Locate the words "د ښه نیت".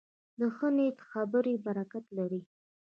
0.39-0.97